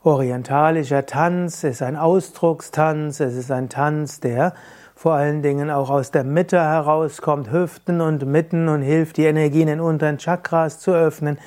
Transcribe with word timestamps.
Orientalischer 0.04 1.05
Tanz 1.05 1.63
ist 1.63 1.81
ein 1.81 1.96
Ausdruckstanz, 1.96 3.21
es 3.21 3.36
ist 3.36 3.52
ein 3.52 3.70
Tanz, 3.70 4.20
der 4.20 4.54
vor 4.94 5.14
allen 5.14 5.42
Dingen 5.42 5.70
auch 5.70 5.89
aus 5.89 6.12
der 6.12 6.26
Mitte 6.26 6.60
herauskommt, 6.60 7.50
Hüften 7.52 8.02
und 8.02 8.26
Mitten 8.26 8.68
und 8.68 8.82
hilft, 8.82 9.16
die 9.18 9.26
Energien 9.26 9.70
in 9.70 9.80
unteren 9.80 10.18
Chakras 10.18 10.80
zu 10.80 10.92
öffnen. 10.92 11.39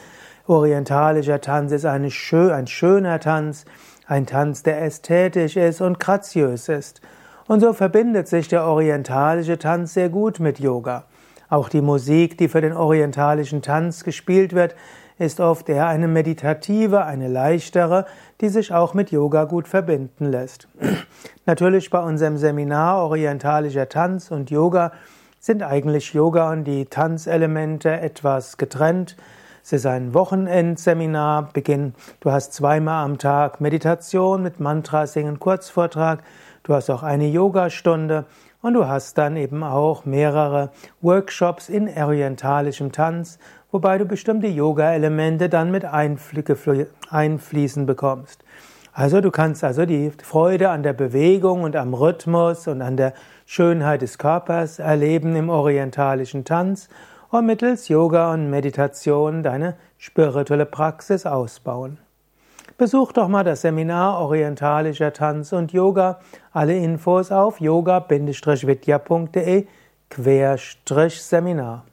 Orientalischer 0.47 1.43
Tanz 1.43 1.73
ist 1.73 1.85
ein 1.85 2.11
schöner 2.11 3.21
Tanz, 3.21 3.67
ein 4.07 4.27
Tanz, 4.27 4.63
der 4.63 4.81
ästhetisch 4.83 5.57
ist 5.57 5.83
und 5.83 6.01
graziös 6.01 6.69
ist. 6.69 7.03
Und 7.47 7.61
so 7.61 7.73
verbindet 7.75 8.27
sich 8.27 8.49
der 8.49 8.65
orientalische 8.65 9.59
Tanz 9.59 9.95
sehr 9.95 10.09
gut 10.09 10.41
mit 10.41 10.61
Yoga. 10.61 11.05
Auch 11.51 11.69
die 11.69 11.83
Musik, 11.83 12.39
die 12.39 12.49
für 12.49 12.63
den 12.63 12.73
orientalischen 12.73 13.61
Tanz 13.61 14.03
gespielt 14.03 14.55
wird, 14.55 14.75
ist 15.19 15.41
oft 15.41 15.69
eher 15.69 15.87
eine 15.87 16.09
meditative, 16.09 17.05
eine 17.05 17.29
leichtere, 17.29 18.07
die 18.41 18.49
sich 18.49 18.73
auch 18.73 18.95
mit 18.95 19.11
Yoga 19.11 19.45
gut 19.45 19.69
verbinden 19.69 20.25
lässt. 20.31 20.69
Natürlich 21.47 21.91
bei 21.91 22.01
unserem 22.03 22.39
Seminar 22.39 23.05
Orientalischer 23.05 23.89
Tanz 23.89 24.31
und 24.31 24.51
Yoga 24.51 24.93
sind 25.39 25.63
eigentlich 25.63 26.15
Yoga 26.15 26.51
und 26.51 26.65
die 26.65 26.87
Tanzelemente 26.87 28.01
etwas 28.01 28.57
getrennt. 28.57 29.17
Es 29.65 29.73
ist 29.73 29.87
ein 29.87 30.13
Wochenendseminar, 30.13 31.49
Beginn, 31.55 31.95
du 32.21 32.31
hast 32.31 32.53
zweimal 32.53 33.03
am 33.03 33.17
Tag 33.17 33.63
Meditation 33.63 34.43
mit 34.43 34.61
Mantra 34.61 35.07
singen, 35.07 35.41
Kurzvortrag, 35.41 36.23
Du 36.65 36.75
hast 36.75 36.91
auch 36.91 37.03
eine 37.03 37.29
Yogastunde. 37.29 38.25
Und 38.63 38.73
du 38.73 38.89
hast 38.89 39.19
dann 39.19 39.37
eben 39.37 39.63
auch 39.63 40.07
mehrere 40.07 40.71
Workshops 41.03 41.69
in 41.69 41.87
orientalischem 41.87 42.91
Tanz, 42.91 43.39
wobei 43.71 43.99
du 43.99 44.07
bestimmte 44.07 44.47
Yoga-Elemente 44.47 45.51
dann 45.51 45.71
mit 45.71 45.85
einfließen 45.85 47.85
bekommst. 47.85 48.43
Also 48.95 49.21
du 49.21 49.31
kannst 49.31 49.63
also 49.63 49.85
die 49.85 50.11
Freude 50.23 50.71
an 50.71 50.83
der 50.83 50.95
Bewegung 50.95 51.65
und 51.65 51.77
am 51.77 51.93
Rhythmus 51.93 52.67
und 52.67 52.81
an 52.81 52.97
der 52.97 53.13
Schönheit 53.45 54.01
des 54.01 54.17
Körpers 54.17 54.79
erleben 54.79 55.37
im 55.37 55.51
orientalischen 55.51 56.47
Tanz 56.47 56.89
und 57.35 57.47
mittels 57.47 57.89
Yoga 57.89 58.33
und 58.33 58.49
Meditation 58.49 59.43
deine 59.43 59.75
spirituelle 59.99 60.67
Praxis 60.67 61.27
ausbauen. 61.27 61.99
Besuch 62.79 63.11
doch 63.11 63.27
mal 63.27 63.43
das 63.43 63.63
Seminar 63.63 64.21
Orientalischer 64.21 65.13
Tanz 65.13 65.53
und 65.53 65.73
Yoga. 65.73 66.21
Alle 66.53 66.79
Infos 66.79 67.33
auf 67.33 67.61
yoga-vidya.de 67.61 69.67
Seminar. 71.11 71.85